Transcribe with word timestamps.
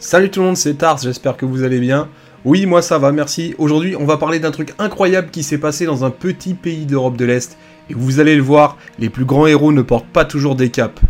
Salut 0.00 0.30
tout 0.30 0.38
le 0.38 0.46
monde, 0.46 0.56
c'est 0.56 0.74
Tars, 0.74 0.98
j'espère 0.98 1.36
que 1.36 1.44
vous 1.44 1.64
allez 1.64 1.80
bien. 1.80 2.08
Oui, 2.44 2.66
moi 2.66 2.82
ça 2.82 2.98
va, 2.98 3.10
merci. 3.10 3.56
Aujourd'hui, 3.58 3.96
on 3.96 4.04
va 4.04 4.16
parler 4.16 4.38
d'un 4.38 4.52
truc 4.52 4.72
incroyable 4.78 5.30
qui 5.32 5.42
s'est 5.42 5.58
passé 5.58 5.86
dans 5.86 6.04
un 6.04 6.10
petit 6.10 6.54
pays 6.54 6.86
d'Europe 6.86 7.16
de 7.16 7.24
l'Est. 7.24 7.58
Et 7.90 7.94
vous 7.94 8.20
allez 8.20 8.36
le 8.36 8.42
voir, 8.42 8.76
les 9.00 9.08
plus 9.08 9.24
grands 9.24 9.48
héros 9.48 9.72
ne 9.72 9.82
portent 9.82 10.06
pas 10.06 10.24
toujours 10.24 10.54
des 10.54 10.70
capes. 10.70 11.00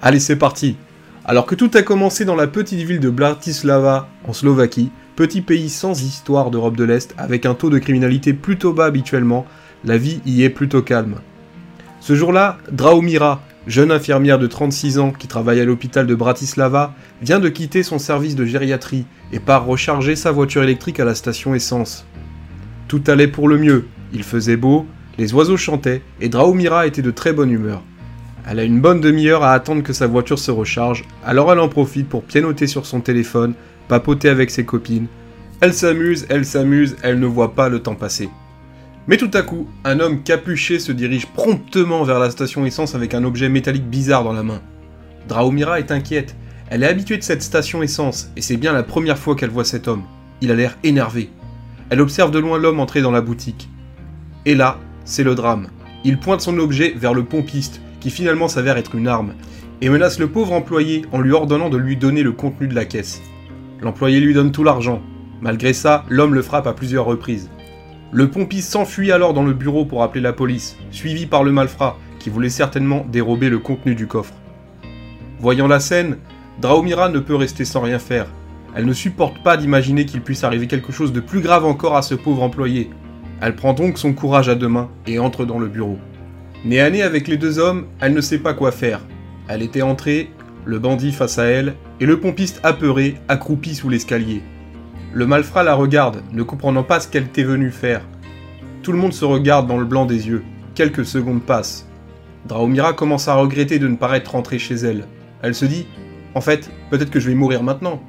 Allez, 0.00 0.20
c'est 0.20 0.36
parti. 0.36 0.76
Alors 1.24 1.44
que 1.44 1.56
tout 1.56 1.72
a 1.74 1.82
commencé 1.82 2.24
dans 2.24 2.36
la 2.36 2.46
petite 2.46 2.78
ville 2.78 3.00
de 3.00 3.10
Bratislava, 3.10 4.08
en 4.24 4.32
Slovaquie, 4.32 4.92
petit 5.16 5.40
pays 5.40 5.68
sans 5.68 6.00
histoire 6.00 6.52
d'Europe 6.52 6.76
de 6.76 6.84
l'Est, 6.84 7.16
avec 7.18 7.46
un 7.46 7.54
taux 7.54 7.68
de 7.68 7.80
criminalité 7.80 8.32
plutôt 8.32 8.72
bas 8.72 8.84
habituellement, 8.84 9.44
la 9.84 9.98
vie 9.98 10.20
y 10.24 10.44
est 10.44 10.50
plutôt 10.50 10.82
calme. 10.82 11.16
Ce 11.98 12.14
jour-là, 12.14 12.58
Draumira, 12.70 13.42
jeune 13.66 13.92
infirmière 13.92 14.38
de 14.38 14.46
36 14.46 14.98
ans 14.98 15.12
qui 15.12 15.26
travaille 15.26 15.60
à 15.60 15.64
l'hôpital 15.64 16.06
de 16.06 16.14
Bratislava, 16.14 16.94
vient 17.22 17.40
de 17.40 17.48
quitter 17.48 17.82
son 17.82 17.98
service 17.98 18.36
de 18.36 18.44
gériatrie 18.44 19.04
et 19.32 19.40
part 19.40 19.66
recharger 19.66 20.16
sa 20.16 20.32
voiture 20.32 20.62
électrique 20.62 21.00
à 21.00 21.04
la 21.04 21.14
station 21.14 21.54
essence. 21.54 22.06
Tout 22.88 23.02
allait 23.06 23.28
pour 23.28 23.48
le 23.48 23.58
mieux, 23.58 23.86
il 24.12 24.24
faisait 24.24 24.56
beau, 24.56 24.86
les 25.18 25.34
oiseaux 25.34 25.56
chantaient 25.56 26.02
et 26.20 26.28
Draumira 26.28 26.86
était 26.86 27.02
de 27.02 27.10
très 27.10 27.32
bonne 27.32 27.50
humeur. 27.50 27.82
Elle 28.48 28.58
a 28.58 28.64
une 28.64 28.80
bonne 28.80 29.00
demi-heure 29.00 29.44
à 29.44 29.52
attendre 29.52 29.82
que 29.82 29.92
sa 29.92 30.06
voiture 30.06 30.38
se 30.38 30.50
recharge, 30.50 31.04
alors 31.24 31.52
elle 31.52 31.60
en 31.60 31.68
profite 31.68 32.08
pour 32.08 32.24
pianoter 32.24 32.66
sur 32.66 32.86
son 32.86 33.00
téléphone, 33.00 33.54
papoter 33.86 34.28
avec 34.28 34.50
ses 34.50 34.64
copines. 34.64 35.06
Elle 35.60 35.74
s'amuse, 35.74 36.26
elle 36.30 36.46
s'amuse, 36.46 36.96
elle 37.02 37.20
ne 37.20 37.26
voit 37.26 37.54
pas 37.54 37.68
le 37.68 37.80
temps 37.80 37.94
passer. 37.94 38.30
Mais 39.10 39.16
tout 39.16 39.30
à 39.34 39.42
coup, 39.42 39.66
un 39.82 39.98
homme 39.98 40.22
capuché 40.22 40.78
se 40.78 40.92
dirige 40.92 41.26
promptement 41.26 42.04
vers 42.04 42.20
la 42.20 42.30
station 42.30 42.64
essence 42.64 42.94
avec 42.94 43.12
un 43.12 43.24
objet 43.24 43.48
métallique 43.48 43.90
bizarre 43.90 44.22
dans 44.22 44.32
la 44.32 44.44
main. 44.44 44.62
Draumira 45.26 45.80
est 45.80 45.90
inquiète. 45.90 46.36
Elle 46.68 46.84
est 46.84 46.88
habituée 46.88 47.18
de 47.18 47.24
cette 47.24 47.42
station 47.42 47.82
essence, 47.82 48.30
et 48.36 48.40
c'est 48.40 48.56
bien 48.56 48.72
la 48.72 48.84
première 48.84 49.18
fois 49.18 49.34
qu'elle 49.34 49.50
voit 49.50 49.64
cet 49.64 49.88
homme. 49.88 50.04
Il 50.42 50.52
a 50.52 50.54
l'air 50.54 50.78
énervé. 50.84 51.28
Elle 51.88 52.00
observe 52.00 52.30
de 52.30 52.38
loin 52.38 52.56
l'homme 52.56 52.78
entrer 52.78 53.02
dans 53.02 53.10
la 53.10 53.20
boutique. 53.20 53.68
Et 54.46 54.54
là, 54.54 54.78
c'est 55.04 55.24
le 55.24 55.34
drame. 55.34 55.70
Il 56.04 56.20
pointe 56.20 56.40
son 56.40 56.56
objet 56.60 56.94
vers 56.96 57.12
le 57.12 57.24
pompiste, 57.24 57.80
qui 57.98 58.10
finalement 58.10 58.46
s'avère 58.46 58.76
être 58.76 58.94
une 58.94 59.08
arme, 59.08 59.34
et 59.80 59.88
menace 59.88 60.20
le 60.20 60.28
pauvre 60.28 60.52
employé 60.52 61.04
en 61.10 61.20
lui 61.20 61.32
ordonnant 61.32 61.68
de 61.68 61.78
lui 61.78 61.96
donner 61.96 62.22
le 62.22 62.30
contenu 62.30 62.68
de 62.68 62.76
la 62.76 62.84
caisse. 62.84 63.20
L'employé 63.80 64.20
lui 64.20 64.34
donne 64.34 64.52
tout 64.52 64.62
l'argent. 64.62 65.02
Malgré 65.40 65.72
ça, 65.72 66.04
l'homme 66.08 66.34
le 66.34 66.42
frappe 66.42 66.68
à 66.68 66.74
plusieurs 66.74 67.06
reprises. 67.06 67.50
Le 68.12 68.28
pompiste 68.28 68.72
s'enfuit 68.72 69.12
alors 69.12 69.34
dans 69.34 69.44
le 69.44 69.52
bureau 69.52 69.84
pour 69.84 70.02
appeler 70.02 70.20
la 70.20 70.32
police, 70.32 70.76
suivi 70.90 71.26
par 71.26 71.44
le 71.44 71.52
malfrat, 71.52 71.96
qui 72.18 72.28
voulait 72.28 72.48
certainement 72.48 73.06
dérober 73.10 73.48
le 73.48 73.60
contenu 73.60 73.94
du 73.94 74.08
coffre. 74.08 74.34
Voyant 75.38 75.68
la 75.68 75.78
scène, 75.78 76.18
Draumira 76.60 77.08
ne 77.08 77.20
peut 77.20 77.36
rester 77.36 77.64
sans 77.64 77.80
rien 77.80 78.00
faire. 78.00 78.26
Elle 78.74 78.84
ne 78.84 78.92
supporte 78.92 79.42
pas 79.42 79.56
d'imaginer 79.56 80.06
qu'il 80.06 80.22
puisse 80.22 80.42
arriver 80.42 80.66
quelque 80.66 80.92
chose 80.92 81.12
de 81.12 81.20
plus 81.20 81.40
grave 81.40 81.64
encore 81.64 81.96
à 81.96 82.02
ce 82.02 82.16
pauvre 82.16 82.42
employé. 82.42 82.90
Elle 83.40 83.54
prend 83.54 83.74
donc 83.74 83.96
son 83.96 84.12
courage 84.12 84.48
à 84.48 84.56
deux 84.56 84.68
mains 84.68 84.90
et 85.06 85.18
entre 85.18 85.44
dans 85.44 85.58
le 85.58 85.68
bureau. 85.68 85.98
Nez 86.64 86.80
à 86.80 86.90
nez 86.90 87.02
avec 87.02 87.28
les 87.28 87.36
deux 87.36 87.58
hommes, 87.58 87.86
elle 88.00 88.12
ne 88.12 88.20
sait 88.20 88.38
pas 88.38 88.54
quoi 88.54 88.72
faire. 88.72 89.00
Elle 89.48 89.62
était 89.62 89.82
entrée, 89.82 90.30
le 90.64 90.78
bandit 90.78 91.12
face 91.12 91.38
à 91.38 91.44
elle, 91.44 91.74
et 92.00 92.06
le 92.06 92.20
pompiste 92.20 92.60
apeuré, 92.62 93.16
accroupi 93.28 93.74
sous 93.74 93.88
l'escalier. 93.88 94.42
Le 95.12 95.26
malfrat 95.26 95.64
la 95.64 95.74
regarde, 95.74 96.22
ne 96.32 96.44
comprenant 96.44 96.84
pas 96.84 97.00
ce 97.00 97.08
qu'elle 97.08 97.24
était 97.24 97.42
venue 97.42 97.72
faire. 97.72 98.02
Tout 98.84 98.92
le 98.92 98.98
monde 98.98 99.12
se 99.12 99.24
regarde 99.24 99.66
dans 99.66 99.78
le 99.78 99.84
blanc 99.84 100.06
des 100.06 100.28
yeux. 100.28 100.44
Quelques 100.76 101.04
secondes 101.04 101.42
passent. 101.42 101.88
Draumira 102.46 102.92
commence 102.92 103.26
à 103.26 103.34
regretter 103.34 103.80
de 103.80 103.88
ne 103.88 103.96
pas 103.96 104.16
être 104.16 104.30
rentrée 104.32 104.60
chez 104.60 104.76
elle. 104.76 105.06
Elle 105.42 105.56
se 105.56 105.64
dit 105.64 105.86
En 106.36 106.40
fait, 106.40 106.70
peut-être 106.90 107.10
que 107.10 107.18
je 107.18 107.28
vais 107.28 107.34
mourir 107.34 107.64
maintenant. 107.64 108.00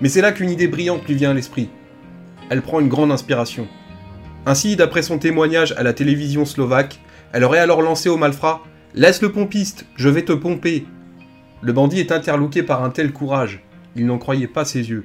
Mais 0.00 0.08
c'est 0.08 0.20
là 0.20 0.32
qu'une 0.32 0.50
idée 0.50 0.66
brillante 0.66 1.06
lui 1.06 1.14
vient 1.14 1.30
à 1.30 1.34
l'esprit. 1.34 1.70
Elle 2.50 2.62
prend 2.62 2.80
une 2.80 2.88
grande 2.88 3.12
inspiration. 3.12 3.68
Ainsi, 4.46 4.74
d'après 4.74 5.02
son 5.02 5.18
témoignage 5.18 5.72
à 5.78 5.84
la 5.84 5.92
télévision 5.92 6.44
slovaque, 6.44 6.98
elle 7.32 7.44
aurait 7.44 7.58
alors 7.60 7.82
lancé 7.82 8.08
au 8.08 8.16
malfrat 8.16 8.62
Laisse 8.94 9.22
le 9.22 9.30
pompiste, 9.30 9.86
je 9.94 10.08
vais 10.08 10.24
te 10.24 10.32
pomper. 10.32 10.84
Le 11.62 11.72
bandit 11.72 12.00
est 12.00 12.10
interloqué 12.10 12.64
par 12.64 12.82
un 12.82 12.90
tel 12.90 13.12
courage. 13.12 13.62
Il 13.94 14.06
n'en 14.06 14.18
croyait 14.18 14.48
pas 14.48 14.64
ses 14.64 14.90
yeux. 14.90 15.04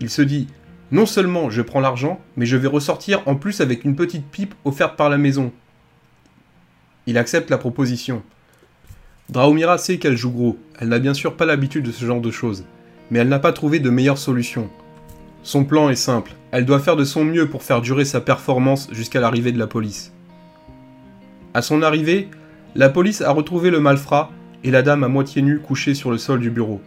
Il 0.00 0.10
se 0.10 0.22
dit 0.22 0.48
Non 0.90 1.06
seulement 1.06 1.50
je 1.50 1.62
prends 1.62 1.80
l'argent, 1.80 2.20
mais 2.36 2.46
je 2.46 2.56
vais 2.56 2.68
ressortir 2.68 3.22
en 3.26 3.34
plus 3.34 3.60
avec 3.60 3.84
une 3.84 3.96
petite 3.96 4.26
pipe 4.26 4.54
offerte 4.64 4.96
par 4.96 5.08
la 5.08 5.18
maison. 5.18 5.52
Il 7.06 7.18
accepte 7.18 7.50
la 7.50 7.58
proposition. 7.58 8.22
Draumira 9.30 9.78
sait 9.78 9.98
qu'elle 9.98 10.16
joue 10.16 10.30
gros, 10.30 10.58
elle 10.78 10.88
n'a 10.88 10.98
bien 10.98 11.14
sûr 11.14 11.36
pas 11.36 11.44
l'habitude 11.44 11.84
de 11.84 11.92
ce 11.92 12.04
genre 12.04 12.20
de 12.20 12.30
choses, 12.30 12.64
mais 13.10 13.18
elle 13.18 13.28
n'a 13.28 13.38
pas 13.38 13.52
trouvé 13.52 13.78
de 13.78 13.90
meilleure 13.90 14.18
solution. 14.18 14.70
Son 15.42 15.64
plan 15.64 15.90
est 15.90 15.96
simple, 15.96 16.32
elle 16.50 16.64
doit 16.64 16.80
faire 16.80 16.96
de 16.96 17.04
son 17.04 17.24
mieux 17.24 17.48
pour 17.48 17.62
faire 17.62 17.80
durer 17.80 18.04
sa 18.04 18.20
performance 18.20 18.88
jusqu'à 18.92 19.20
l'arrivée 19.20 19.52
de 19.52 19.58
la 19.58 19.66
police. 19.66 20.12
À 21.54 21.62
son 21.62 21.82
arrivée, 21.82 22.28
la 22.74 22.88
police 22.88 23.20
a 23.20 23.30
retrouvé 23.30 23.70
le 23.70 23.80
malfrat 23.80 24.30
et 24.64 24.70
la 24.70 24.82
dame 24.82 25.04
à 25.04 25.08
moitié 25.08 25.42
nue 25.42 25.58
couchée 25.58 25.94
sur 25.94 26.10
le 26.10 26.18
sol 26.18 26.40
du 26.40 26.50
bureau. 26.50 26.80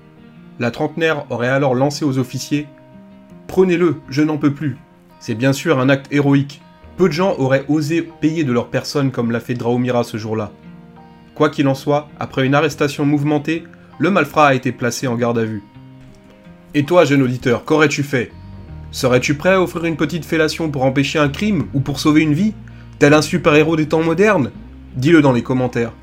La 0.59 0.71
trentenaire 0.71 1.25
aurait 1.31 1.47
alors 1.47 1.75
lancé 1.75 2.05
aux 2.05 2.17
officiers 2.17 2.67
Prenez-le, 3.47 3.97
je 4.09 4.22
n'en 4.22 4.38
peux 4.38 4.53
plus. 4.53 4.78
C'est 5.19 5.35
bien 5.35 5.53
sûr 5.53 5.79
un 5.79 5.90
acte 5.90 6.07
héroïque. 6.12 6.62
Peu 6.97 7.07
de 7.07 7.13
gens 7.13 7.35
auraient 7.38 7.66
osé 7.68 8.02
payer 8.02 8.44
de 8.44 8.52
leur 8.52 8.68
personne 8.68 9.12
comme 9.12 9.31
l'a 9.31 9.40
fait 9.40 9.53
Draumira 9.53 10.03
ce 10.03 10.18
jour-là. 10.18 10.52
Quoi 11.35 11.50
qu'il 11.50 11.68
en 11.68 11.75
soit, 11.75 12.09
après 12.19 12.46
une 12.46 12.56
arrestation 12.56 13.06
mouvementée, 13.06 13.63
le 13.97 14.09
malfrat 14.09 14.47
a 14.47 14.53
été 14.53 14.72
placé 14.72 15.07
en 15.07 15.16
garde 15.16 15.40
à 15.40 15.46
vue. 15.46 15.63
Et 16.74 16.84
toi, 16.84 17.06
jeune 17.06 17.22
auditeur, 17.22 17.66
qu'aurais-tu 17.66 18.03
fait? 18.03 18.31
Serais-tu 18.91 19.35
prêt 19.35 19.53
à 19.53 19.62
offrir 19.62 19.85
une 19.85 19.96
petite 19.96 20.25
fellation 20.25 20.69
pour 20.69 20.84
empêcher 20.84 21.19
un 21.19 21.30
crime 21.30 21.66
ou 21.74 21.80
pour 21.80 22.00
sauver 22.00 22.22
une 22.22 22.34
vie? 22.34 22.53
Tel 23.00 23.13
un 23.13 23.22
super-héros 23.22 23.75
des 23.75 23.88
temps 23.88 24.03
modernes? 24.03 24.51
Dis-le 24.96 25.22
dans 25.22 25.31
les 25.31 25.44
commentaires. 25.44 25.94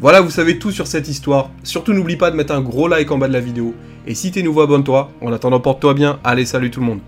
Voilà, 0.00 0.20
vous 0.20 0.30
savez 0.30 0.58
tout 0.58 0.70
sur 0.70 0.86
cette 0.86 1.08
histoire. 1.08 1.50
Surtout 1.62 1.92
n'oublie 1.92 2.16
pas 2.16 2.30
de 2.30 2.36
mettre 2.36 2.54
un 2.54 2.60
gros 2.60 2.88
like 2.88 3.10
en 3.10 3.18
bas 3.18 3.28
de 3.28 3.32
la 3.32 3.40
vidéo. 3.40 3.74
Et 4.06 4.14
si 4.14 4.30
t'es 4.30 4.42
nouveau, 4.42 4.62
abonne-toi. 4.62 5.10
En 5.20 5.32
attendant, 5.32 5.60
porte-toi 5.60 5.94
bien. 5.94 6.18
Allez, 6.24 6.44
salut 6.44 6.70
tout 6.70 6.80
le 6.80 6.86
monde. 6.86 7.00